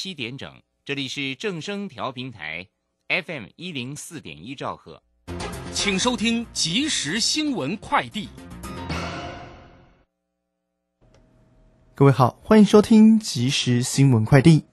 [0.00, 0.48] 七点整，
[0.84, 2.68] 这里是正声调频台
[3.08, 5.02] ，FM 一零四点一兆赫，
[5.72, 8.28] 请收听即时新闻快递。
[11.96, 14.66] 各位好，欢迎收听即时新闻快递。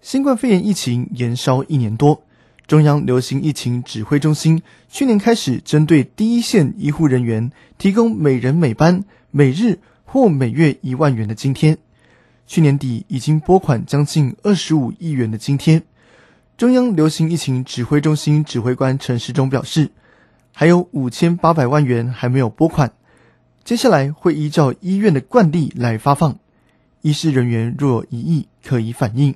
[0.00, 2.24] 新冠肺炎疫情延烧一年多，
[2.66, 11.78] 中央流行疫情指挥中心去年开始针对第一线医护人员提供每人每班每日或每月一万元的津贴。
[12.46, 15.82] 去年底已经拨款将近二十五亿元的津贴。
[16.56, 19.90] 中央流行疫情指挥中心指挥官陈时中表示，
[20.52, 22.92] 还有五千八百万元还没有拨款，
[23.62, 26.38] 接下来会依照医院的惯例来发放。
[27.02, 29.34] 医师人员若有异议，可以反映。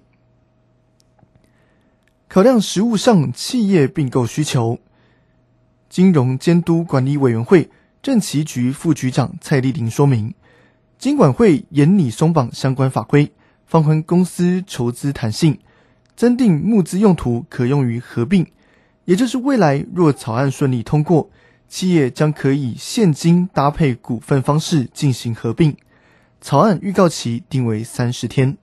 [2.27, 4.79] 考量实务上企业并购需求，
[5.89, 7.71] 金融监督管理委员会
[8.03, 10.33] 政企局副局长蔡丽玲说明，
[11.01, 13.33] 金管会严拟松绑相关法规，
[13.65, 15.59] 放宽公司筹资弹性，
[16.15, 18.47] 增订募资用途可用于合并，
[19.07, 21.31] 也就是未来若草案顺利通过，
[21.67, 25.75] 企业将可以现金搭配股份方式进行合并。
[26.43, 28.59] 草案预告期定为三十天。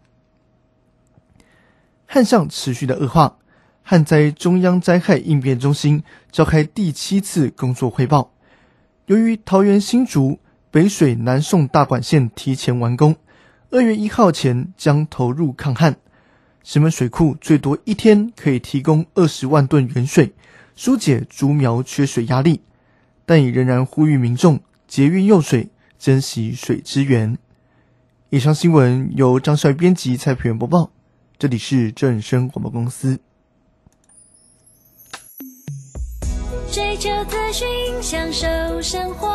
[2.06, 3.40] 旱象持续的恶化。
[3.82, 8.32] 旱灾中央灾害应变中心召开第七次工作汇报。
[9.08, 10.40] 由于桃园新竹
[10.70, 13.16] 北水南送大管线提前完工，
[13.70, 15.98] 二月一号前将投入抗旱。
[16.64, 20.34] 石门水库最多一天可以提供二十万吨原水，
[20.76, 22.62] 疏解竹苗缺水压力。
[23.26, 27.38] 但也仍然呼吁民众节约用水，珍惜水资源。
[28.30, 30.92] 以上新闻由张帅编辑、蔡培元播报。
[31.38, 33.20] 这里是正声广播公司。
[36.70, 37.68] 追求资讯，
[38.02, 38.48] 享受
[38.82, 39.28] 生活。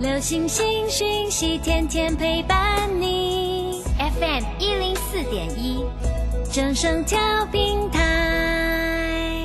[0.00, 3.82] 流星星讯息，天天陪伴你。
[3.98, 5.84] FM 一零四点一，
[6.52, 9.42] 正声调平台。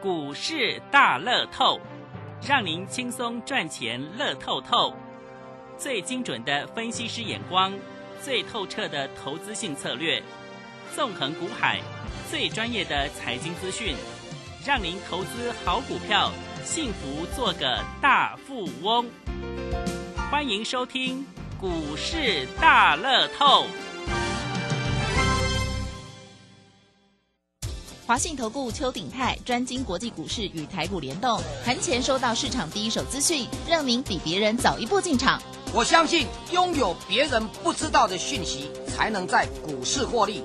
[0.00, 1.80] 股市大乐透，
[2.46, 4.94] 让您轻松赚钱乐透透。
[5.76, 7.72] 最精准的分析师眼光，
[8.22, 10.22] 最透彻的投资性策略。
[10.94, 11.80] 纵横股海，
[12.30, 13.96] 最专业的财经资讯，
[14.66, 16.30] 让您投资好股票，
[16.66, 19.06] 幸福做个大富翁。
[20.30, 21.24] 欢迎收听
[21.58, 23.64] 股市大乐透。
[28.06, 35.40] 华信投顾邱鼎泰专精国际股市与台股联动，盘前收到市场第一手资讯，让您比别人早一步进场。
[35.72, 40.44] 我相信拥有别人不知道的讯息，才能在股市获利。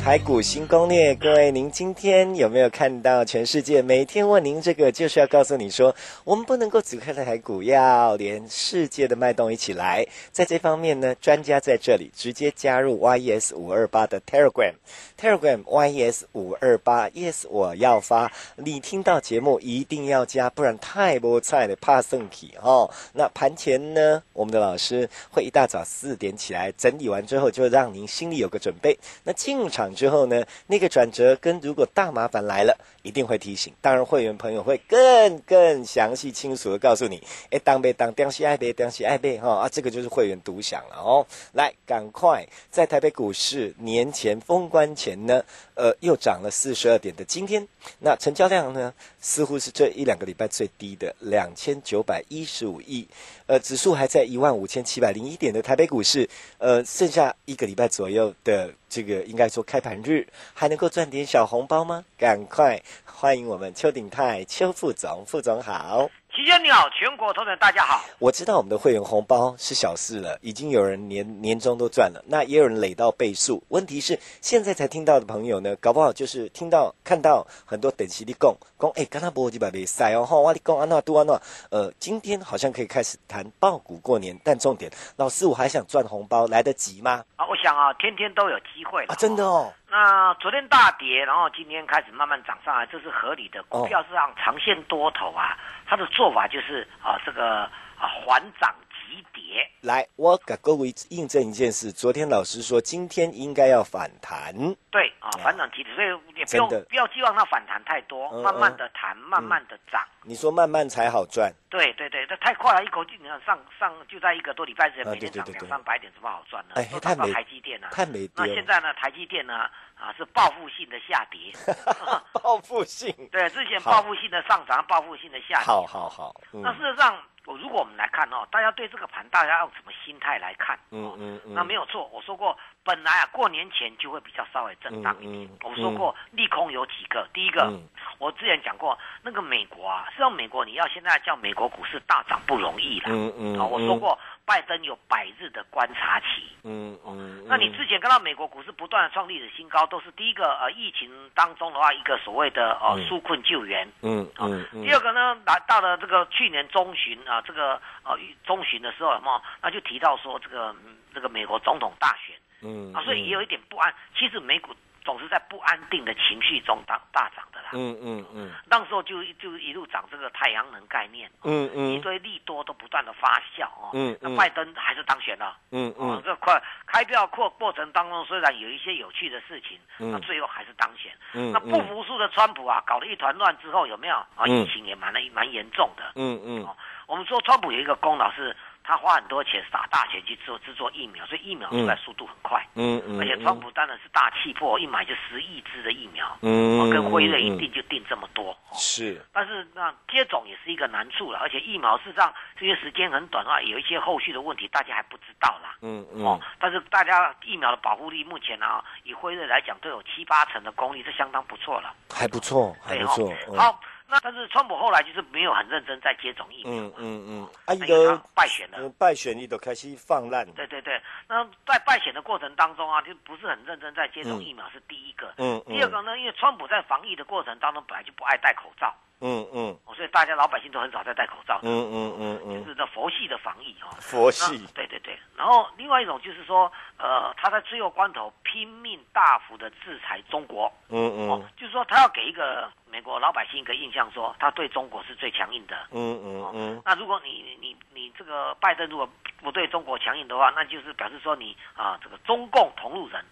[0.00, 5.94] 台股新攻略，各位，您今天有没有看到全世界每天问您这个，就是要告诉你说，
[6.24, 10.06] 我们不能够只看台股，要连世界的脉动一起来。
[10.32, 18.32] 在这方面呢，专家在这里直接加入 YES 五二八的 Telegram，Telegram YES 五二八，Yes，我要发。
[18.56, 22.90] 你听到节目一定要加，不然太菠菜了，怕剩体哦。
[23.12, 28.98] 那盘前呢，我们的老师会一大早四点起来整理完之后，就让您心里有个准备。
[29.24, 29.87] 那进场。
[29.94, 33.72] 之后呢，那个转折跟如果大麻烦来了，一定会提醒。
[33.80, 41.26] 当然，会员朋友会更更详细清楚的告诉你，哎，当被当，当西爱被，当西爱被，哈啊，这个就是会员独享了哦。
[41.52, 45.42] 来，赶快在台北股市年前封关前呢，
[45.74, 47.66] 呃，又涨了四十二点的今天，
[48.00, 53.06] 那成交量呢，似乎是这一两个礼拜最低的两千九百一十五亿。
[53.46, 56.28] 呃，指数还在一万五千七百零一点的台北股市，
[56.58, 62.04] 呃，剩下一个礼拜左右的这个应该说开盘日，还能够赚点小红包吗？
[62.16, 66.10] 赶快欢迎我们邱鼎泰邱副总，副总好。
[66.38, 68.00] 齐先你好，全国同仁大家好。
[68.20, 73.60] 我知道我们的会员红包是小事了，已经有人年年终都赚了，那也有人累到倍数。
[73.70, 81.42] 问题是现在才听到的朋友呢，搞不好就是听到看到很多等息的供供，哎，刚刚播几百倍塞哦，吼，我的供安诺杜安诺，
[81.72, 87.24] 呃，今天好像可以开始谈爆股过年，但重点，老师我还想赚红包，来得及吗？
[87.34, 89.72] 啊，我想啊，天天都有机会啊，真的哦。
[89.90, 93.60] 那昨天大跌，然后今天开始慢慢涨上来，这是合理的。
[93.70, 95.56] 股票市场长线多头啊，
[95.88, 97.62] 它的做法就是啊，这个
[97.96, 99.68] 啊缓涨急急跌。
[99.80, 104.52] 来，我给各位印证一件事，昨天老师说今天应该要反弹，
[104.90, 110.00] 对啊，反涨急跌，所以也不用不要寄望它反弹太多，嗯慢慢的弹，慢慢的涨。
[110.22, 116.74] 你说慢慢才好赚，对对对，这太快了，一口气你看上上就在一个多礼拜之前，啊每天涨两三百点，怎么好赚呢？
[116.76, 121.52] 哎太没台积电啊，太没丢那现在呢，台积电呢啊是报复性的下跌，
[122.42, 125.64] 报复性，对，之前好报复性的上涨，报复性的下跌。
[125.64, 130.78] 好好好，嗯那事实上，我如果我们来看哦，大家对这个盘，大家用什么心态来看？
[130.90, 135.44] 嗯嗯嗯，那没有错，我说过，本来啊过年前就会比较稍微震荡一点。
[135.44, 137.82] 嗯嗯我说过利空有几个，第一个，嗯
[138.18, 143.06] 我之前讲过，那个美国啊，实际上美国你要现在叫美国股市大涨不容易了。
[143.10, 144.18] 嗯嗯啊，我说过，
[144.48, 146.48] 拜登有百日的观察期。
[146.64, 153.86] 嗯嗯，那你之前看到美国股市不断的创历史新高，都是第一个呃疫情当中的话，一个所谓的呃嗯纾困救援。
[154.00, 159.42] 嗯嗯嗯，第二个呢，来到了这个去年中旬啊，这个呃中旬的时候，有没有？
[159.60, 163.94] 那就提到说这个嗯这个美国总统大选嗯啊，所以也有一点不安。
[164.16, 164.74] 其实美股
[165.08, 167.70] 总是在不安定的情绪中大大涨的啦。
[167.72, 173.88] 嗯嗯嗯那时候就就一路涨这个太阳能概念，嗯嗯一嗯堆利多都不断的发酵哦。
[173.94, 175.56] 嗯嗯那拜登还是当选了。
[175.70, 181.10] 嗯哦嗯，这快开票过过程当中，虽然有一些有趣的事情，嗯那最后还是当选。
[181.32, 184.44] 嗯那不服输的川普啊，搞得一团乱之后，有没有啊？
[184.44, 186.12] 嗯疫情也蛮蛮严重的。
[186.16, 186.76] 嗯嗯哦，
[187.06, 192.37] 我们说川普有一个功劳是，他花很多钱撒大钱去做制作疫苗，所以疫苗出来速度很快。
[192.80, 198.52] 嗯嗯，而且川普当然是大气魄，一买就十亿支的疫苗，嗯哦跟辉瑞一嗯定就定这么多。
[198.52, 205.76] 哦是，但是那接种也是一个难处了，而且疫苗事实上这些时间很短的话，有一些后续的问题大家还不知道啦。
[205.82, 211.92] 嗯嗯哦嗯，但是大家疫苗的保护力目前啊，以辉瑞来讲都有七八成的功力，是相当不错了。
[212.14, 218.78] 还不错，还不错，嗯好，那但是川普后来就是没有很认真在接种疫苗，嗯嗯嗯，啊，伊因为他败选了。
[218.78, 224.42] 呃败选，你都开始放烂，对对对，那在败选的过程当中啊，就不是很认真在接种嗯。
[224.42, 225.34] 疫苗是第一个。
[225.36, 225.62] 嗯。
[225.66, 229.76] 第二个呢，因为川普在防疫的过程当中本来就不爱戴口罩，嗯嗯。
[229.84, 233.90] 哦所以大家老百姓都很少在戴口罩，嗯嗯嗯就嗯，是这佛系的防疫哦。
[233.98, 245.76] 佛系，对对对，然后另外一种就是说，呃，他在最后关头拼命大幅的制裁中国，嗯哦嗯，就是说他要给一个美国老百姓一个印象说，他对中国是最强硬的。
[245.90, 246.82] 嗯嗯嗯。
[246.84, 249.08] 那如果你你你这个拜登如果
[249.42, 253.24] 不对中国强硬的话，那就是表示说你啊这个中共同路人。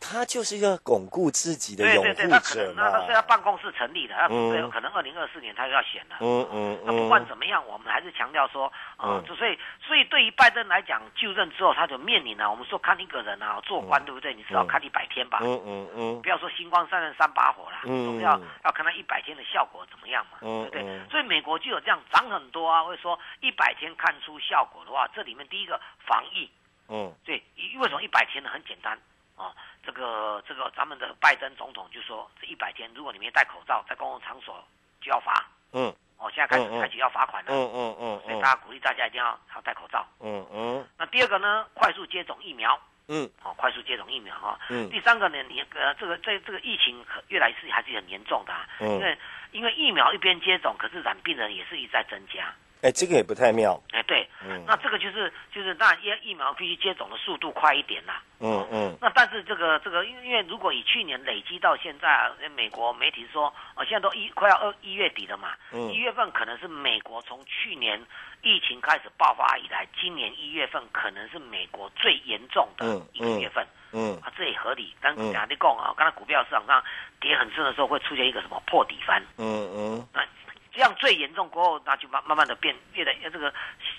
[0.00, 6.16] 他就是一个巩固自己的拥对对对，他可能那他是他嘛，办公室成立的，他嗯对可能二零二四年他又要选了。
[6.20, 8.66] 嗯嗯那不管嗯，怎么样，我们还是强调说，
[8.96, 14.34] 啊嗯，就所以所以对于拜登来讲，就任之后他就面临了，我们说看一个人啊，做官对不对？
[14.34, 21.06] 你至少看一百天吧，嗯嗯嗯不要说星光三人三把火啦，嗯总要要看他一百天的效果怎么样嘛，嗯对不对嗯？
[21.10, 26.48] 所以美国就有这样涨很多啊，会说一百天看出效果的话，这里面第一个防疫，
[26.88, 27.12] 嗯。
[27.24, 27.42] 对，
[27.78, 28.02] 为什么？
[28.02, 28.48] 一百天呢？
[28.48, 28.98] 很简单
[29.36, 29.52] 哦，
[29.84, 34.64] 这个这个咱们的拜登总统就说，这一百天如果你没戴口罩，在公共场所
[35.02, 35.46] 就要罚。
[35.72, 35.92] 嗯。
[36.18, 40.06] 哦，现在开始采取要罚款了，嗯嗯嗯所以大家鼓励大家一定要要戴口罩。
[40.20, 40.86] 嗯嗯。
[40.98, 43.24] 那第二个呢，快速接种疫苗，嗯。
[43.42, 44.90] 哦，快速接种疫苗哈、嗯。
[44.90, 48.90] 第三个呢，你呃这个这这个疫情可越来是还是很严重的、啊，嗯。
[48.90, 49.18] 因为
[49.52, 52.54] 因为疫苗一边接种，可是染病人也是一直在增加。
[52.82, 58.22] 哎，这个也不太妙，哎，对，嗯那这个就是就是那疫疫苗必须接种的速度快一点啦。
[58.42, 68.00] 嗯嗯那但是这个这个，因为因为如果以去年累积到现在啊，美国媒体说，呃，现在都一快要二一月底了嘛，嗯一月份可能是美国从去年
[68.42, 73.66] 疫情开始爆发以来，今年一月份可能是美国最严重的嗯一个月份。
[73.92, 74.94] 嗯啊，这也合理。
[75.02, 76.82] 但嗯讲你讲啊，刚才股票市场上
[77.20, 79.20] 跌很深的时候，会出现一个什么破底翻？
[79.36, 80.24] 嗯嗯那
[80.72, 83.52] 这样最严重过后，那就慢慢慢的变，越来这个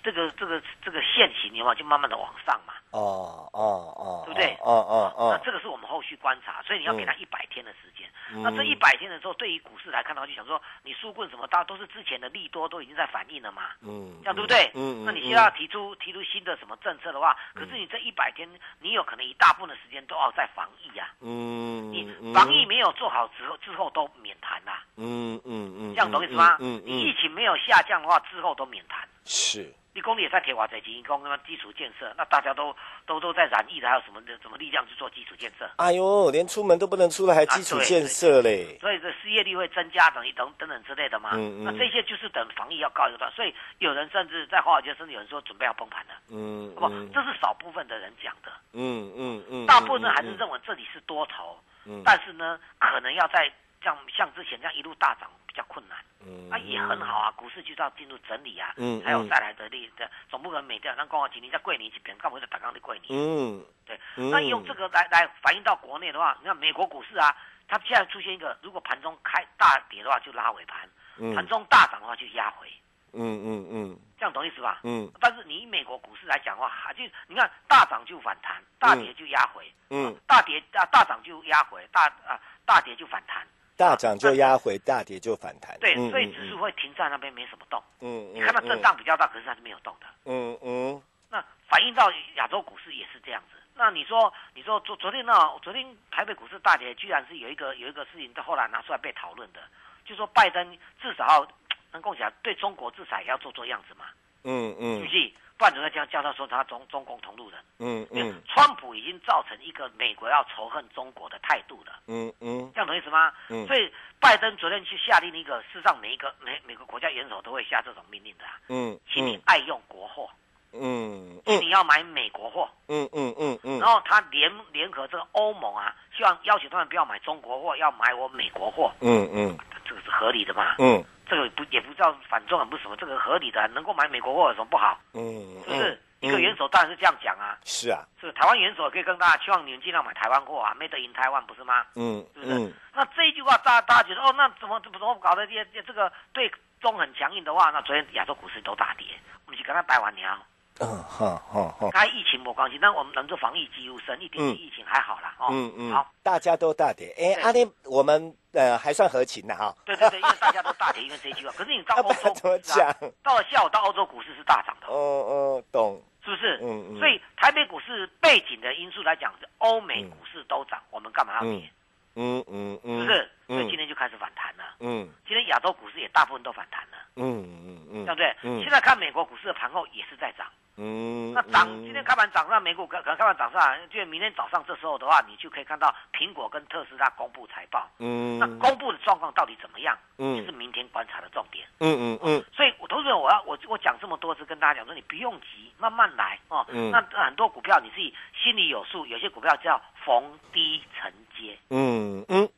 [0.03, 2.73] 这个这个这个线型有没有就慢慢的往上嘛？
[2.91, 4.55] 哦哦哦，对不对？
[4.61, 5.29] 哦哦哦。
[5.31, 7.90] 那哦，这个是我们后续观察，所以你要给他一百天的时
[8.35, 13.69] 那这一百天的时候，对于股市来看的话，就想说你纾困什么，大家都是之前的利多都已经在反映了嘛。
[13.81, 14.71] 嗯，这样对不对？
[14.73, 18.47] 嗯，那你现在要提出提出新的什么政策的话，可是你这一百天，
[18.79, 21.07] 你有可能一大部分的时间都要在防疫啊。
[21.21, 26.57] 嗯，你嗯防疫，没有做好之后，之后都免谈啦、嗯嗯嗯，这样懂意思吗？
[26.59, 29.07] 嗯你疫嗯，情没有下降的话，之后都免谈。
[29.25, 32.75] 是，你公里也在铁瓦在基工那基础建设，那大家都
[33.05, 35.69] 都都在染疫的，还有什么的什么力量去做基础建设？
[35.77, 41.31] 哎呦，连出门都不能出来，还基础建设嘞，所以这失业率会增加，等于等等等之类的嘛。
[41.33, 41.63] 嗯嗯。
[41.65, 46.95] 那这些就是等防疫要告一段，所以有人甚至在华尔街，甚至有人说准备要崩盘了，嗯好不？
[46.95, 47.11] 嗯。
[47.13, 52.01] 这是少部分的人讲的，嗯嗯嗯，大部分人还是认为这里是多头，嗯。
[52.05, 53.51] 但是呢，可能要在
[53.83, 55.97] 像像之前这样一路大涨，比较困难。
[56.25, 56.49] 嗯。
[56.51, 58.73] 啊，也很好啊，股市就是要进入整理啊，
[59.03, 63.17] 还有再来的利的，总不可能每天咱讲话今年在桂林一边，干嘛在打钢的桂林？
[63.17, 63.63] 嗯。
[63.85, 64.29] 对，嗯。
[64.29, 67.35] 那用这个来来反映到国内的话，你看美国股市啊，
[67.67, 70.79] 它现在出现一个，如果盘中开大跌的话，就拉尾盘；
[71.17, 71.33] 嗯。
[71.35, 72.67] 盘中大涨的话，就压回，
[73.13, 73.99] 嗯嗯嗯。
[74.17, 74.81] 这样懂意思吧？
[74.83, 75.11] 嗯。
[75.19, 83.45] 但是你以美国股市来讲的话，还就你看大涨就反弹，大跌就压回，嗯，大跌啊大涨就压回，大啊大跌就反弹。
[83.81, 85.75] 大涨就压回，大跌就反弹。
[85.79, 87.81] 对，嗯所以指数会停在那边没什么动。
[87.99, 90.05] 嗯，你看到震荡比较大，可是它是没有动的。
[90.25, 93.57] 嗯嗯那反映到亚洲股市也是这样子。
[93.73, 95.33] 那你说，你说昨昨天呢？
[95.63, 99.61] 昨天台北股市大跌，居然是有一个有一个事情，到后来拿出来被讨论的，
[100.05, 101.47] 就说拜登至少
[101.91, 104.05] 能共享对中国制裁也要做做样子嘛，
[104.43, 105.31] 嗯嗯是不是？
[105.61, 107.59] 不然怎么会叫叫他说他中中共同路人？
[107.77, 108.41] 嗯嗯。
[108.47, 112.71] 川普已经造成一个美国要仇恨中国的态度了，嗯嗯。
[112.73, 113.31] 这样懂意思吗？
[113.47, 113.67] 嗯。
[113.67, 120.27] 所以拜登昨天去下令一个，事实上每一个每每个国家元首都会下这种命令的、啊，嗯请你爱用国货，
[120.73, 122.67] 嗯请你要买美国货。
[122.87, 123.79] 嗯嗯嗯嗯。
[123.79, 129.55] 然后他联联合这个欧盟啊，希望要求他们不要买中国货，要买我美国货，嗯嗯。
[129.85, 130.77] 这个是合理的嘛？
[130.79, 130.97] 嗯。
[130.97, 131.05] 这个
[131.51, 134.99] 不也不知道反中，很不什么，这个合理的，能够买美国货有什么不好？
[135.13, 136.01] 嗯，是不是？
[136.21, 141.83] 一个元首当然是这样讲啊，是啊，是台湾元首也可以跟大家希望你们尽量买台湾货啊，Made in 台湾不是吗？
[141.95, 142.53] 嗯是不是？
[142.53, 145.47] 嗯那这一句话，大家大家觉得哦，那怎么怎么怎么搞的？
[145.47, 149.07] 这这这个对中很强硬的话，那昨天亚洲股市都大跌，
[149.45, 150.39] 我们去跟他掰完了。
[150.81, 155.35] 嗯好好好，跟疫情没关系，但我们能做防疫几乎深，一点点嗯疫情还好啦。
[155.37, 161.53] 哦，嗯嗯好，，大家都大跌，哎，对阿弟，我们呃还算合情的哈，对对对，因为大家都大跌，因为这一句话。
[161.57, 163.11] 可是你到要不欧洲怎么股市啊讲？
[163.23, 166.57] 到了下午到欧洲股市是大涨的哦，哦，懂，是不是？
[166.63, 171.71] 嗯嗯所以台北股市背景的因素来讲，是欧美股市都涨，我们干嘛要跌？
[172.15, 173.29] 嗯嗯嗯，是不是？
[173.47, 174.63] 嗯所以今天就开始反弹了。
[174.79, 178.35] 嗯今天亚洲股市也大部分都反弹了，嗯嗯嗯，对不对？
[178.43, 180.47] 嗯现在看美国股市的盘后也是在涨。
[180.81, 187.87] 嗯，那涨，嗯今天开盘涨上，美股可可能开盘涨上，就明天早上这时候的话，你就可以看到苹果跟特斯拉公布财报。
[187.99, 189.95] 嗯，那公布的状况到底怎么样？
[190.17, 191.67] 嗯是明天观察的重点。
[191.79, 196.65] 嗯嗯嗯所以，我投资人，我要我我讲这么多次，跟大家讲说，你不用急，慢慢来哦。
[196.69, 202.49] 嗯那那很多股票你自己心里有数，有些股票叫逢低承接，嗯嗯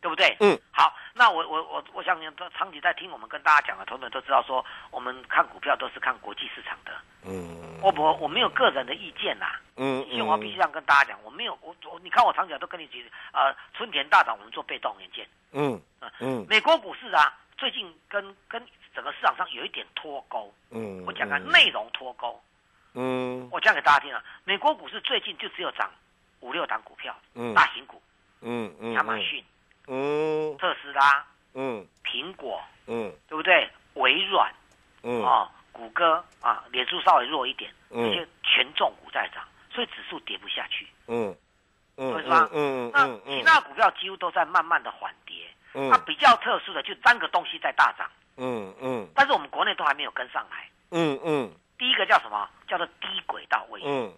[0.00, 0.36] 对不对？
[0.40, 0.58] 嗯。
[0.70, 6.92] 好，那我我我我相信长期在听我们跟大家讲的投资人都知道说，我们看股票都是看国际市场的。
[7.24, 9.60] 嗯，我我我没有个人的意见啦。
[9.76, 13.00] 嗯因为我必须这样跟大家讲，我没有我我你看我长期都跟你讲，
[13.32, 15.26] 呃，春田大涨，我们做被动元件。
[15.52, 15.80] 嗯
[16.18, 20.52] 嗯美国股市啊，最近跟跟整个市场上有一点脱钩。
[20.70, 22.40] 嗯，我讲个内容脱钩，
[22.94, 24.22] 嗯我讲给大家听啊。
[24.44, 25.90] 美国股市最近就只有涨
[26.40, 28.02] 五六档股票，嗯大型股，
[28.40, 29.44] 嗯嗯，亚马逊、
[29.88, 31.24] 嗯特斯拉、
[31.54, 33.68] 嗯苹果，嗯对不对？
[33.94, 34.52] 微软
[35.02, 40.86] 嗯啊、谷歌啊，脸书稍微弱一点，嗯这些权重股在涨，所以指数跌不下去。
[41.08, 41.34] 嗯
[41.96, 42.14] 嗯
[42.52, 45.36] 嗯那其他股票几乎都在慢慢的缓跌。
[45.74, 50.68] 嗯那比较特殊的就三个东西在大涨，嗯嗯但是我们国内都还没有跟上来。
[50.90, 52.48] 嗯嗯第一个叫什么？
[52.68, 54.11] 叫做低轨道卫星。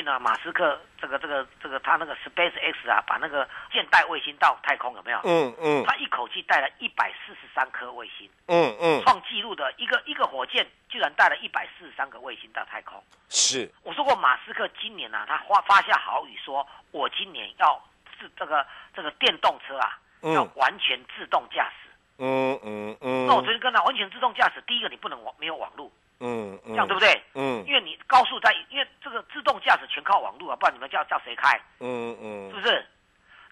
[0.00, 5.20] 嗯哦，最近呢，马斯克这个这个这个他那个 Space X 啊，把那个舰带卫星到太空有没有？
[5.24, 13.02] 嗯嗯他一口气带了一百四十三颗卫星，嗯嗯，创纪录的一个一个火箭居然带了一百四十三个卫星到太空。
[13.28, 17.82] 是我说过，马斯克今年呢、啊，他发发下豪语说，我今年要
[18.18, 21.90] 自这个这个电动车啊，嗯要完全自动驾驶。
[22.22, 25.90] 嗯嗯嗯，那我昨天跟他完全自动驾驶，第一个你不能网没有网络，
[26.20, 27.22] 嗯嗯这样对不对？
[27.34, 31.60] 嗯因为你高速在，因为这个自动驾驶全靠网络啊，不然你们叫叫谁开？
[31.78, 32.50] 嗯嗯。
[32.50, 32.84] 是不是？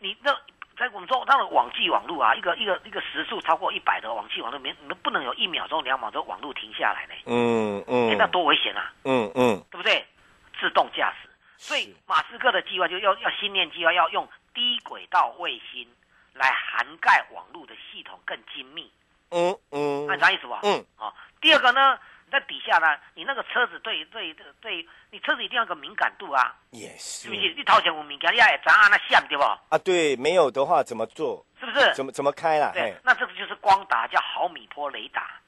[0.00, 0.32] 你那
[0.76, 9.62] 在我们说那个网际网络啊，一个一个一个时速超过一百的网际网络，没你们不能有一秒钟、两秒钟网络停下来呢，嗯哎，嗯那多危险啊，嗯嗯。
[9.70, 10.04] 对不对？
[10.60, 15.86] 自动驾驶，所以马斯克的计划就要要新念计划，要用低轨道卫星
[16.32, 18.90] 来涵盖网络的系统更精密，
[19.30, 20.58] 嗯嗯，那你啥意思吧？
[20.64, 20.84] 嗯。
[20.98, 21.96] 哦，第二个呢，
[22.30, 27.54] 在底下呢，你那个车子对对对对，你车子一定要有个敏感度啊，也是是不是？
[27.54, 29.42] 你头前有物件，你也会知啊那闪对不？
[29.42, 31.44] 啊，对，没有的话怎么做？
[31.58, 31.94] 是不是？
[31.94, 32.70] 怎么怎么开啦？
[32.72, 35.40] 对，，那这个就是光达叫毫米波雷达，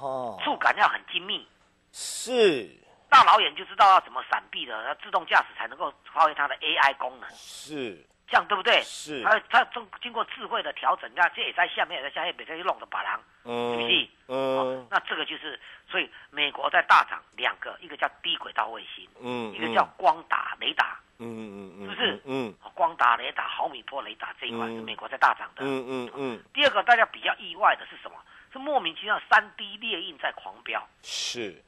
[0.00, 1.46] 哦，触感要很精密，
[1.92, 2.68] 是
[3.08, 8.82] 大老远就知道要怎么闪避的，那自动驾驶才能够发挥它的 AI 功能，是这样对不对？
[8.82, 14.08] 是，它它经经过智慧的调整，那这也在下面，也在下面，每天去弄的把郎，嗯是不是？
[14.26, 15.58] 哦嗯，那这个就是，
[15.90, 25.64] 所以美国在大涨两个，一个叫低轨道卫星，嗯，一个叫光达雷达，嗯嗯嗯，是不是嗯哦光达雷达、毫米波雷达这一块是嗯美国在大涨的。
[25.64, 28.16] 嗯嗯嗯，第二个大家比较意外的是什么？
[28.52, 30.86] 是莫名其妙三 D 列印在狂飙。
[31.02, 31.62] 是，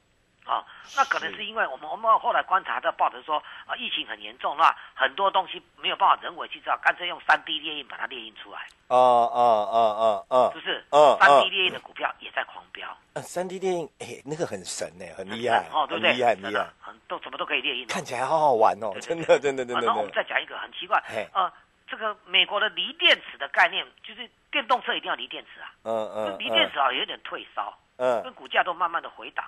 [0.45, 0.65] 啊，
[0.97, 1.45] 那可能是。
[1.45, 10.85] 因为我们我们后来观察到报纸说啊，疫情很严重，那很多东西没有办法人为去知道，干脆用三 D 列印把它列印出来，哦哦哦哦哦是不，是？
[10.91, 16.11] 嗯三 D 嗯列印的股票也在狂飙，呃三 D 列印，哎，那个很神呢，很厉害，哦，对不对？
[16.11, 21.51] 很厉害，厉害，，很都什么都可以列印哦，看起来好好玩哦，真的，真的，真的，啊然后我们，再讲一个很奇怪嘿，呃，
[21.89, 28.23] 这个美国的锂电池的概念，就是电动车一定要锂电池啊，嗯嗯锂电池啊有点退烧，嗯。
[28.23, 29.45] 跟股价都慢慢的回档，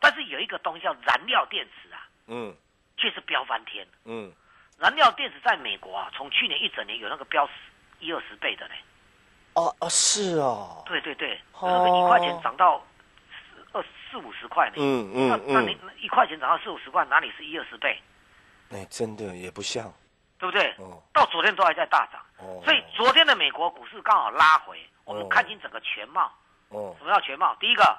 [0.00, 2.54] 但是有一个东西叫燃料电池啊，嗯
[2.96, 3.86] 却是飙翻天。
[4.04, 4.32] 嗯，
[4.78, 7.48] 燃料电池在美国啊，从去年一整年有那个飙
[7.98, 8.74] 一二十倍的嘞。
[9.54, 12.82] 哦哦是哦，对对对，哦那个一块钱涨到
[13.30, 14.74] 四二四五十块呢。
[14.78, 18.00] 嗯那嗯那你嗯，一块钱涨到四五十块，哪里是一二十倍？
[18.70, 19.92] 哎，真的也不像，
[20.38, 20.72] 对不对？
[20.78, 26.32] 哦到昨天都还在大涨，哦，所以昨天的美国股市刚好拉回，我们哦看清整个全貌。
[26.68, 27.54] 哦，什么叫全貌？
[27.58, 27.98] 第一个，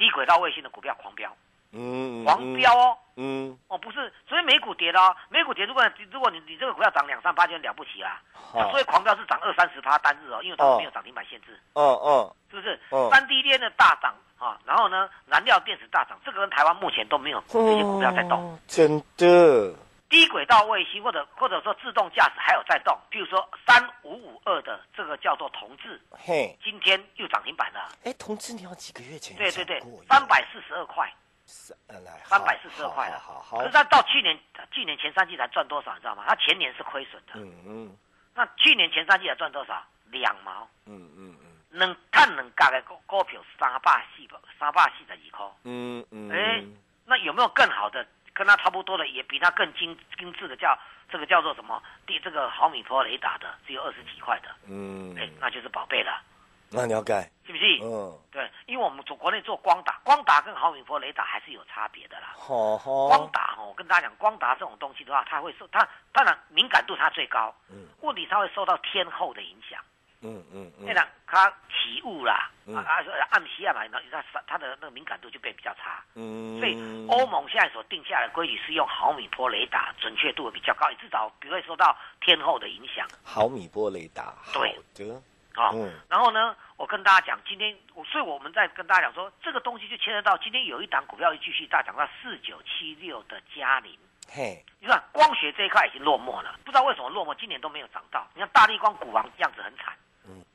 [0.00, 1.30] 低轨道卫星的股票狂飙，
[1.72, 2.96] 嗯，狂飙哦。
[3.16, 8.70] 嗯，哦，不是，所以美股跌了、哦，美股跌，如果如果你你这个股票涨两三八就了不起啦，好。
[8.70, 11.60] 所以狂飙是涨二三十趴单日哦，因为它们没有涨停板限制。
[11.74, 12.80] 哦哦，是不是？
[12.90, 18.40] 嗯三 D 链的大涨啊，然后呢，燃料电池大涨，这个跟台湾目前都没有这些股票在动。
[18.40, 19.74] 哦，真的，
[20.10, 27.88] 低轨道卫星或者或者说自动驾驶还有在动，譬如说三五五二的这个叫做同志，嘿，今天又涨停板了。
[28.04, 31.10] 哎，同志，你要几个月前对对对三百四十二块，
[31.46, 33.20] 三来三百四十二块了。
[33.20, 34.36] 好好好，可是它到去年
[34.72, 36.24] 去年前三季才赚多少，你知道吗？
[36.26, 37.34] 它前年是亏损的。
[37.36, 37.96] 嗯嗯
[38.34, 39.80] 那去年前三季才赚多少？
[40.10, 44.22] 两毛，嗯嗯嗯两碳两角的股股票三百四
[44.58, 45.46] 三百四十二块。
[45.62, 46.64] 嗯嗯，哎
[47.04, 48.04] 那有没有更好的，
[48.40, 50.78] 跟它差不多的，也比它更精精致的叫
[51.12, 51.82] 这个叫做什么？
[52.06, 56.22] 第这个毫米波雷达的，只有二十几块的，嗯，哎、那就是宝贝了，
[56.70, 57.64] 那了解，是不是？
[57.82, 62.32] 嗯，对，因为我们做国内做光打，光打跟毫米波雷达还是有差别的啦。
[62.34, 69.78] 好好，光打哈，我跟大家讲，光打这种东西的话，它会受它当然敏感度它最高，嗯物理它会受到天候的影响。
[70.22, 76.04] 嗯嗯嗯，那然它起雾啦，嗯啊啊暗西亚嘛，那它它的那个敏感度就变比较差。
[76.14, 76.74] 嗯，所以
[77.08, 85.14] 欧盟现在所定下来的规矩是用毫米波雷达，准确度比较高，至少不会受到天候的影响毫米波雷达，好对的，
[85.54, 85.70] 啊。
[85.72, 93.96] 嗯然后呢，我跟大家讲，今天我所以我们在跟大家讲说，这个东西就牵涉到今天有一档股票继续大涨到四九七六的嘉陵。
[94.32, 98.24] 嘿，你看光学这一块已经落寞了，不知道为什么落寞，今年都没有涨到。
[98.34, 100.09] 你看大力光股王样子很惨，嗯，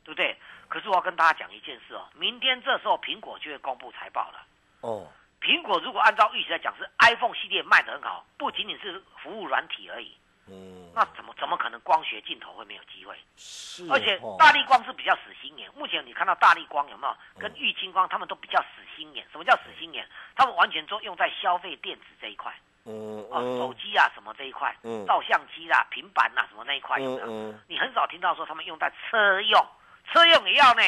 [0.06, 0.38] 对不对？
[0.70, 4.46] 可是我要跟大家讲一件事哦，明天这时候苹果就会公布财报了。
[4.82, 5.08] 哦，
[5.42, 10.16] 苹果如果按照预期来讲，是 iPhone 系列卖得很好，不仅仅是服务软体而已，
[10.48, 13.16] 嗯，那怎么怎么可能光学镜头会没有机会？
[13.36, 19.26] 是，而且哦大力光是比较死心眼，目前你看到大力光有没有跟玉清光他们都比较死心眼？
[19.32, 20.08] 什么叫死心眼？
[20.36, 22.54] 他们完全都用在消费电子这一块
[22.88, 27.26] 嗯啊，手嗯机啊什么这一块，嗯照相机啦、平板呐、什么那一块有没有？
[27.28, 29.68] 嗯嗯，你很少听到说他们用在车用，
[30.12, 30.82] 车用也要呢，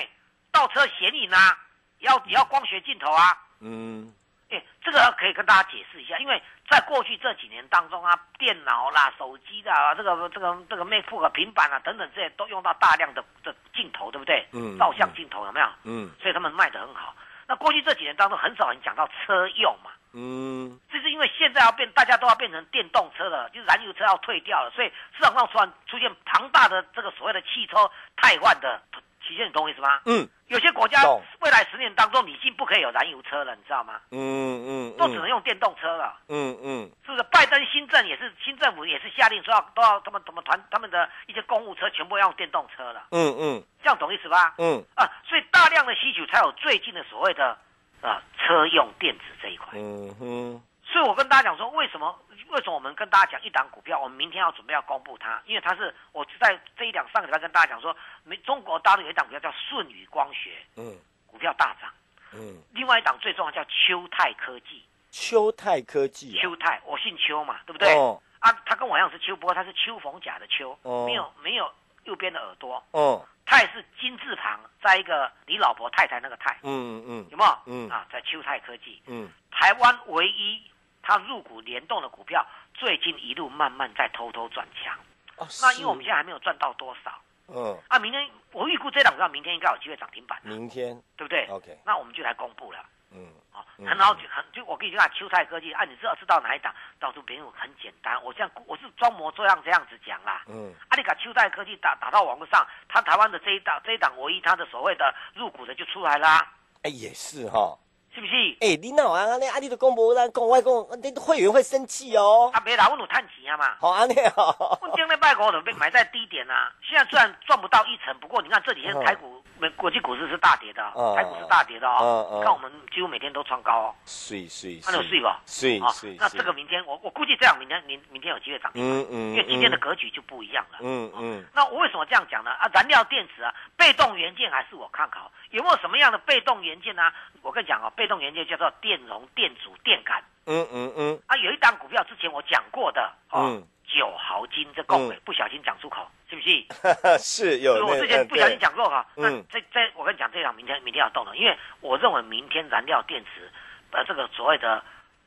[0.51, 1.57] 倒车显影啊，
[1.99, 3.37] 也要也要光学镜头啊。
[3.59, 4.13] 嗯
[4.49, 14.47] 哎，这个可以跟大家解释一下，因为在过去这几年当中啊，电脑啦、手机啦、这个这个这个 MacBook 平板啊等等这些都用到大量的的镜头，对不对？
[14.53, 15.67] 嗯照相镜头有没有？
[15.83, 17.13] 嗯所以他们卖得很好。
[17.45, 28.81] 那过去这几年当中，很少人讲到车用嘛，嗯这是因为现在要变，大家都要变成电动车了，就是燃油车要退掉了，所以市场上突然出现庞大的这个所谓的汽车汰换的
[29.27, 29.99] 期限，你懂我意思吗？
[30.05, 31.03] 嗯有些国家
[31.41, 33.99] 未来十年当中，你已经不可以有燃油车了，你知道吗？
[34.11, 36.15] 嗯嗯，都只能用电动车了。
[36.29, 37.23] 嗯嗯是不是？
[37.23, 44.55] 拜登新政也是新政府也是下令说要都要他们怎么团他们的一些公务车全部要用电动车了，嗯嗯这样懂意思吧？
[44.57, 47.57] 嗯啊，所以大量的需求才有最近的所谓的
[48.01, 49.67] 啊车用电子这一块。
[49.73, 52.17] 嗯哼，所以我跟大家讲说，为什么
[52.49, 61.89] 为什么我们跟大家讲一档股票，我们明天要准备要公布它，因为它是我在这一两上个礼拜跟大家讲说，没中国大陆有一档股票叫舜宇光学，嗯股票大涨；
[62.33, 67.93] 嗯，另外一档最重要叫秋泰科技，秋泰科技啊，秋泰我姓邱嘛，对不对？
[67.95, 68.21] 哦。
[68.39, 71.05] 啊，他跟我一样是秋，不过他是秋逢甲的秋，哦。
[71.05, 71.71] 没有没有
[72.03, 77.27] 右边的耳朵，哦，泰是金字旁，在一个你老婆太太那个泰，嗯嗯。
[77.31, 77.57] 有没有？
[77.65, 77.89] 嗯。
[77.89, 79.27] 啊，在秋泰科技，嗯。
[79.51, 80.61] 台湾唯一
[81.07, 84.93] 它入股联动的股票，最近一路慢慢在偷偷转强。
[85.37, 87.17] 哦，那因为我们现在还没有赚到多少
[87.47, 92.79] 嗯，啊，明天我预估这两个明天应该有机会涨停板、啊，明天对不对？OK，那我们就来公布了。
[93.11, 96.75] 嗯哦，嗯很好，就很就我跟你讲，秋菜科技啊，你知道知道哪一档？
[96.99, 100.43] 到处别人很简单，我这样我是装模作样这样子讲啦。
[100.49, 106.51] 嗯啊，你把秋菜科技打打到网络上，他台湾的这一档这一档唯一他的所谓的入股的就出来啦，
[106.83, 107.79] 哎，也是哈。
[108.17, 108.33] 是不是？
[108.61, 109.29] 哎，你哪啊？
[109.29, 112.49] 安尼啊，你都讲无咱讲外讲，你会员会生气哦。
[112.51, 113.75] 啊，没啦，我有趁钱啊嘛。
[113.79, 114.79] 好安尼哦。
[114.81, 122.29] 我今天拜五都被买在低点啊，现在虽然赚不到一成，不过你看这几天台股、美国际股市是大跌的，嗯台股是大跌的哦。
[122.31, 125.39] 嗯嗯看我们几乎每天都创高哦，是是那有睡吧？
[125.39, 126.17] 啊水水。
[126.19, 130.79] 那这个明天我我估计这样，明天明明天有机会涨停，嗯嗯，因为今天的格局就不一样了。
[130.81, 132.51] 嗯嗯那我为什么这样讲呢？
[132.51, 135.31] 啊，燃料电池啊，被动元件还是我看好。
[135.51, 137.03] 有没有什么样的被动元件呢、
[137.41, 141.35] 我跟你讲哦，被动元件叫做电容、电阻、电感嗯嗯嗯啊。
[141.37, 143.67] 有一档股票之前我讲过的哦，嗯
[143.97, 145.19] 九毫金这共嗯。
[145.25, 146.65] 不小心讲出口，是不是？
[147.01, 153.51] 嗯，是有那我之前不小心对讲过哈，那嗯这这我跟你讲，这场明天明天要动了，因为我认为明天燃料电池，
[153.91, 154.83] 呃，这个所谓的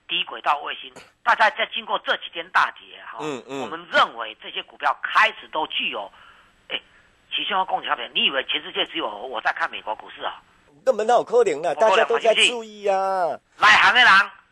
[0.09, 0.93] 低轨道卫星，
[1.25, 6.11] 大家在经过这几天大跌哈，我们认为这些股票开始都具有，
[6.69, 6.81] 哎，
[7.35, 10.41] 其实要供给你以为全世界只有我在看美国股市啊？
[10.85, 13.27] 根本哪有可能的，大家都在注意啊，
[13.59, 14.09] 内行的人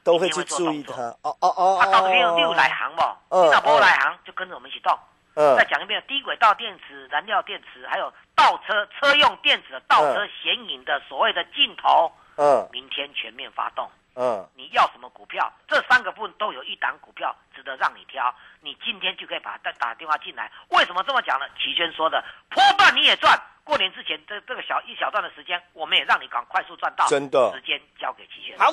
[0.08, 1.02] 都会去注意它。
[1.20, 3.02] 哦哦哦啊，到这边有哦，六来行不？
[3.36, 4.98] 嗯你哪波嗯来行就跟着我们一起动。
[5.34, 13.86] 嗯再讲一遍，低轨道电池、燃料电池，还有倒车车用电子的倒车显影的所谓的镜头，嗯明天全面发动。
[14.16, 15.52] 嗯你要什么股票？
[15.68, 20.50] 这三个部分都有一档股票值得让你挑，你今天就可以把它打电话进来。
[20.70, 21.46] 为什么这么讲呢？
[21.58, 23.38] 齐轩说的，波段你也赚。
[23.68, 27.06] 过年之前这这个小一小段的时间，我们也让你赶快速赚到。
[27.06, 28.56] 真的时间交给齐轩。
[28.56, 28.72] 好。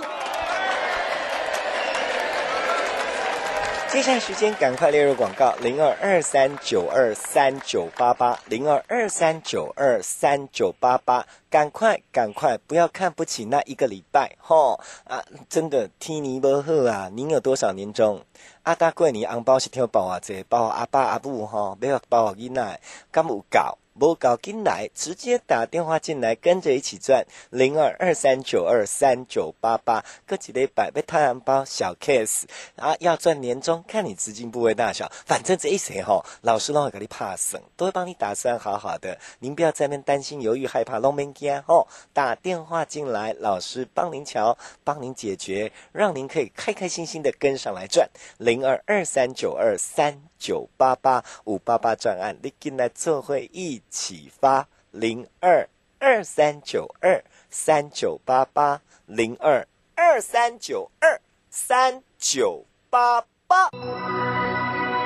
[3.90, 15.22] 接下来时间赶快列入广告，零二二三九二三九八八，零二二三九二三九八八，赶快赶快，不要看不起那一个礼拜吼啊！
[15.50, 17.10] 真的天年不好啊！
[17.12, 18.24] 您有多少年终？
[18.64, 22.80] 啊，大过年红包是听包啊，这包阿爸阿母吼，要包囡仔，
[23.12, 23.78] 敢有够？
[24.00, 32.44] 无搞进来，直接打电话进来，跟着一起赚零二二三九二三九八八，各几礼拜被太阳包小 case
[32.76, 48.10] 啊，要赚年终，看你资金部位大小，反正这一些吼，老师都会给你怕省，都会帮你打算好好的，您不要在那边担心、犹豫、害怕，拢免惊吼，打电话进来，老师帮您瞧，帮您解决，让您可以开开心心的跟上来赚。
[48.38, 50.22] 零二二三九二三。
[50.38, 55.66] 九八八五八八专案，你进来做会议启发零二
[56.00, 63.70] 二三九二三九八八零二二三九二三九八八。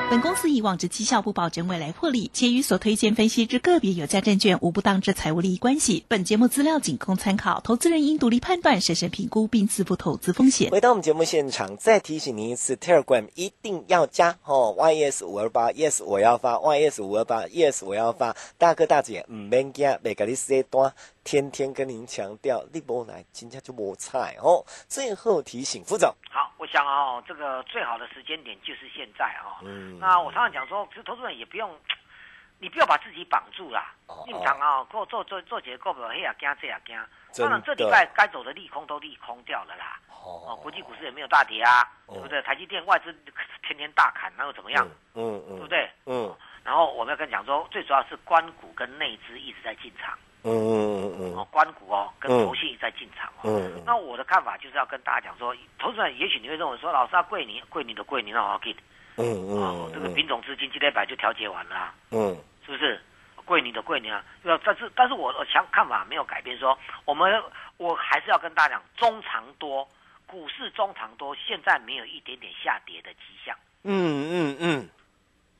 [0.10, 6.04] 本公司以往之绩效不保证未来获利，且与所推荐分析之个别有价证券无不当之财务利益关系。
[6.08, 10.72] 本节目资料仅供参考，投资人应独立判断、审慎评估并自负投资风险。
[10.72, 18.36] 回到我们节目现场，再提醒您一次，Telegram 一定要加哦，YS 五二八，Yes 我要发，YS 五二八，Yes 我要发。
[18.58, 20.92] 大哥大姐唔免惊，别给你塞单，
[21.24, 24.64] 天天跟您强调，立波来，今天就摸菜哦。
[24.88, 29.60] 最后提醒副总，好，我想哦，这个最好的时间点就是现在哦。
[29.64, 31.78] 嗯那我常常讲说，其实投资人也不用，
[32.60, 33.94] 你不要把自己绑住啦。
[34.08, 36.96] 哦你们讲啊，做做做做几个股票，黑也惊，这也惊。
[37.38, 40.00] 当然，这礼拜该走的利空都利空掉了啦。
[40.10, 42.42] 哦，国际股市也没有大跌啊，哦对不对？
[42.42, 43.14] 台积电外资
[43.64, 44.88] 天天大砍，那又怎么样？
[45.14, 45.90] 嗯嗯对不对？
[46.06, 52.46] 嗯然后我们要跟你讲说，最主要是关股跟内资一直在进场嗯嗯嗯哦，关股哦跟嗯。
[52.46, 53.42] 投信在进场哦。
[53.44, 53.84] 嗯嗯。
[53.86, 58.76] 那我的看法就是要跟大家讲说，投资人也许你会认为说，老师啊，桂林桂林的桂林那我给
[59.18, 62.38] 嗯哦，这个品种资金今天百就调节完了啊、嗯。
[62.66, 63.02] 是不是？
[63.46, 67.42] 桂林的桂林啊，要但是但是我我想看法没有改变说，我们
[67.78, 69.90] 我还是要跟大家讲，中长多
[70.28, 73.58] 股市中长多现在没有一点点下跌的迹象。
[73.82, 74.90] 嗯嗯嗯。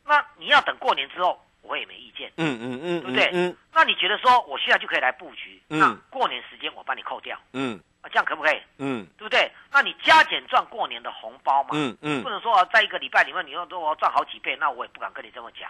[0.06, 3.30] 那你要等过年之后，我也没意见，嗯嗯嗯，对不对？
[3.34, 5.62] 嗯那你觉得说我现在就可以来布局？
[5.70, 8.62] 嗯那过年时间我帮你扣掉，嗯啊，这样可不可以？
[8.78, 9.52] 嗯对不对？
[9.72, 11.70] 那你加减赚过年的红包嘛？
[11.74, 15.70] 嗯嗯不能说啊，在一个礼拜里面你要说我赚好几倍，那我也不敢跟你这么讲，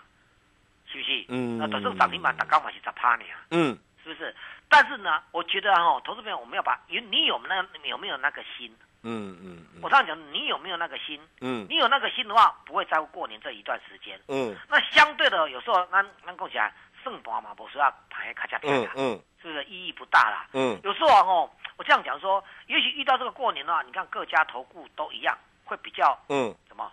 [0.91, 1.25] 是不是？
[1.29, 4.35] 嗯那等这涨停板打刚好是十趴呢，嗯是不是？
[4.69, 8.71] 但是呢，我觉得哈、投资朋友我们要把有你有那有没有那个心？
[9.03, 11.19] 嗯嗯我常常讲，你有没有那个心？
[11.41, 14.19] 嗯你有那个心的话，不会在乎过年这一段时间。
[14.27, 20.47] 嗯那相对的，有时候那那讲起来，胜盘嘛，不是要排卡加嗯跳嗯是不是意义不大啦？
[20.53, 26.91] 嗯有时候啊，哦，我这样讲说，也许遇到这个过年的话，你看各家投顾都一样，会比较嗯什么？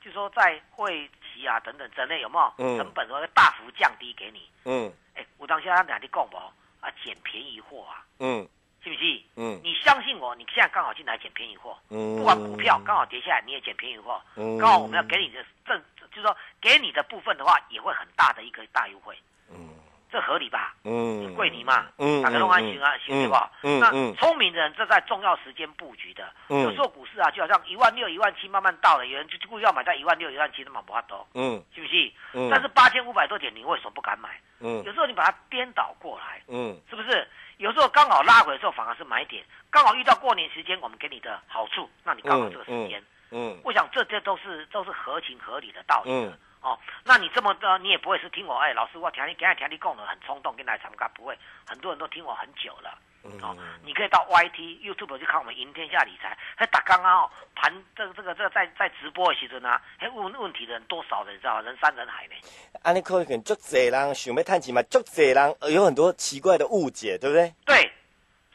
[0.00, 2.54] 就说在会期啊等等之类有没有？
[2.64, 4.48] 嗯成本会大幅降低给你。
[4.64, 6.36] 嗯哎，我当下他哪里讲不？
[6.80, 8.48] 啊，捡便宜货啊，嗯
[8.82, 9.24] 信不信？
[9.36, 9.60] 嗯。
[9.62, 12.16] 你相信我，你现在刚好进来捡便宜货，嗯。
[12.16, 14.58] 不管股票刚好跌下来，你也捡便宜货，嗯。
[14.58, 19.16] 刚好我们要给你的正，就是说给你的部分的话，也会很大的一个大优惠，
[19.50, 19.68] 嗯。
[20.12, 20.74] 这合理吧？
[20.82, 23.48] 嗯，贵你嘛，嗯大家都安行啊，行对吧？
[23.62, 26.28] 嗯那聪明的人，这在重要时间布局的。
[26.48, 26.62] 嗯。
[26.64, 31.62] 有时候股市啊，就好像一万六、一万七慢慢到了，有人就故意要买在一万六、一万七，那么不怕多，嗯。
[31.72, 32.12] 信不信？
[32.32, 32.48] 嗯。
[32.50, 34.30] 但是八千五百多点，你为什么不敢买？
[34.58, 34.82] 嗯。
[34.82, 36.76] 有时候你把它颠倒过来，嗯。
[36.90, 37.28] 是不是？
[37.60, 46.30] 有时候刚好拉回的时候反而是买点，刚好遇到过年时间，我们给你的好处，那你刚好这个时间，嗯我想这这都是都是合情合理的道理的。
[46.30, 52.96] 嗯哦，那你这么的，你也不会是听我哎，老师我听你刚才听你讲的很冲动，跟来参加不会，很多人都听我很久了。
[53.24, 61.62] 嗯哦，你可以到 YT、YouTube 去看我们赢天下理财，还打刚刚哦盘这个这个这个在在直播的时阵啊，还问问题的人多少人知道吗？
[61.62, 62.34] 人山人海呢。
[62.82, 67.54] 安尼可能足侪人想要探钱嘛，足侪人呃有很多奇怪的误解，对不对？
[67.66, 67.92] 对，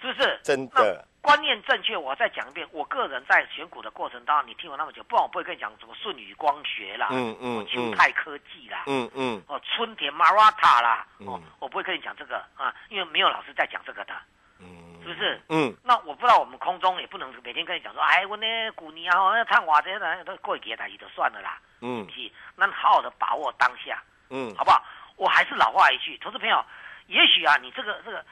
[0.02, 0.40] 是不是？
[0.44, 2.68] 真的，观念正确，我再讲一遍。
[2.72, 14.22] 我个人在选股的过程当中，你听我那么久，不然我不会跟你讲什么舜宇光学啦，嗯嗯哦秋泰科技啦，嗯嗯哦，春田 Marata 啦，哦嗯，我不会跟你讲这个啊，因为没有老师在讲这个的，嗯
[15.06, 15.42] 是不是？
[15.50, 15.76] 嗯。
[15.84, 22.08] 那我不知道我们空中也不能每天跟你讲说，哎，我那股你啊，那看我这些都过几个台就算了啦，嗯。
[22.14, 24.54] 是，那好好的把握当下，嗯。
[24.56, 24.84] 好不好？
[25.18, 26.66] 我还是老话一句，投资朋友，
[27.08, 28.26] 也许啊，你这个这个，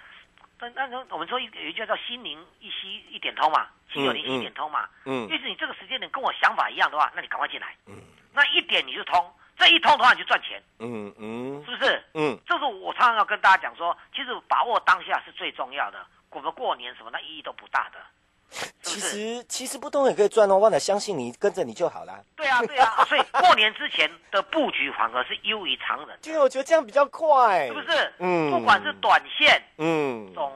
[0.60, 5.28] 但但是我们说有一句叫心灵一息一点通嘛，心有灵犀一点通嘛，嗯。
[5.30, 7.96] 意思你这个时间点跟我想法一样的话，那你赶快进来，嗯。
[8.34, 11.64] 那一点你就通，这一通的话你就赚钱，嗯嗯。
[11.66, 12.04] 是不是？
[12.16, 12.38] 嗯。
[12.46, 16.06] 这是我常常要跟大家讲说，其实把握当下是最重要的。
[16.34, 18.00] 我们过年什么那意义都不大的，
[18.82, 22.20] 其实其实不懂也可以赚哦，忘了相信你，跟着你就好啦。
[22.36, 28.14] 对啊对啊，啊所以过年之前的布局反而是优于常人，对，我觉得这样比较快，是不是？
[28.20, 28.52] 嗯。
[28.52, 30.34] 不管是短线、嗯。
[30.34, 30.52] 中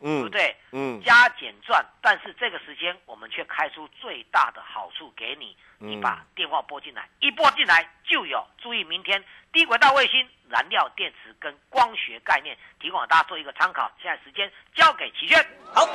[0.00, 0.56] 嗯对不对？
[0.72, 8.46] 嗯加减赚，但是这个时间我们却开出最大的好处给你，你嗯把电话拨进来，一拨进来就有。
[8.58, 9.22] 注意，明天
[9.52, 13.90] 低轨道卫星、燃料电池跟光学概念，提供给大家做一个参考。
[14.02, 15.38] 现在时间交给齐轩。
[15.74, 15.86] 好。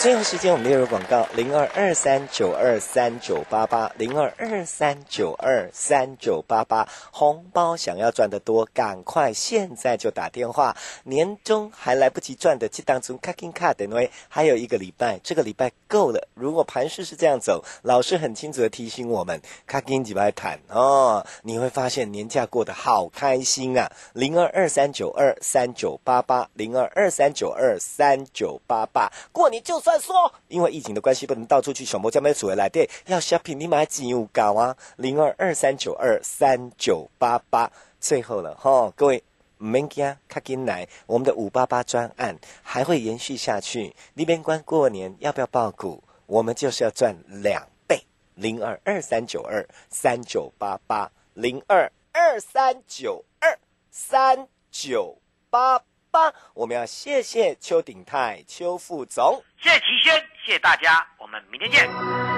[0.00, 10.76] 最后时间我们列入广告零二二三九二三九八八零二二三九二三九八八，红包想要赚得多，赶快现在就打电话。
[11.02, 16.28] 年终还来不及赚的，这当中卡金卡等位还有一个礼拜，这个礼拜够了。
[16.34, 23.90] 如果盘势是这样走，老师很清楚的提醒我们，卡金几百谈哦，你会发现年假过得好开心啊！
[24.12, 34.76] 零二二三九二三九八八零二二三九二三九八八，过年就算说，因为疫情的关系，不能到处去小魔家买主的来电，要 shopping 你买几有高啊？
[34.96, 37.70] 零二二三九二三九八八，
[38.00, 39.22] 最后了哈，各位。
[39.60, 43.92] 唔免惊，卡紧来，我们的五八八专案还会延续下去。
[44.14, 46.00] 那边关过年要不要报股？
[46.26, 48.00] 我们就是要赚两倍。
[48.36, 53.58] 零二二三九二三九八八，零二二三九二
[53.90, 55.18] 三九
[55.50, 56.32] 八吧。
[56.54, 59.42] 我们要谢谢邱鼎泰邱副总。
[59.60, 62.37] 谢谢齐轩，谢谢大家，我们明天见。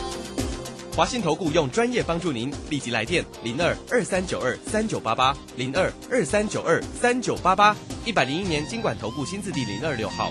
[0.93, 7.73] 华信投顾用专业帮助您，立即来电零二二三九二三九八八零二二三九二三九八八，
[8.03, 10.29] 一百零一年经管投顾新字第零二六号。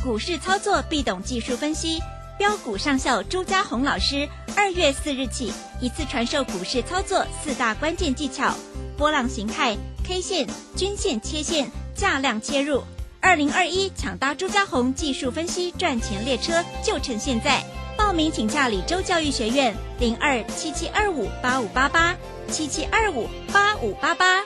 [0.00, 2.00] 股市操作必懂技术分析，
[2.38, 8.54] 标股上校朱家红老师二月四日起一次传授股市操作四大关键技巧：
[8.96, 12.84] 波浪形态、K 线、均线、切线、价量切入。
[13.20, 17.64] 二零二一抢搭朱家红技术分析赚钱列车，就趁现在！
[17.98, 24.40] 报名请洽李州教育学院零二七七二五八五八八七七二五八五八八。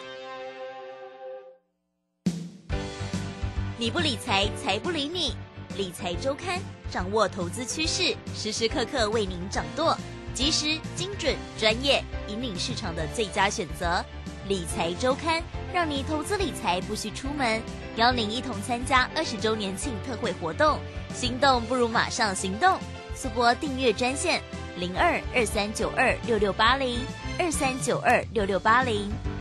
[3.76, 5.36] 你不理财，财不理你。
[5.76, 6.58] 理财周刊
[6.90, 9.94] 掌握投资趋势，时时刻刻为您掌舵，
[10.32, 14.02] 及时、精准、专业，引领市场的最佳选择。
[14.48, 15.42] 理财周刊
[15.74, 17.60] 让你投资理财不需出门，
[17.96, 20.80] 邀您一同参加二十周年庆特惠活动。
[21.14, 22.78] 心动不如马上行动，
[23.22, 24.42] 速拨订阅专线
[24.76, 26.98] 零二二三九二六六八零
[27.38, 29.31] 二三九二六六八零。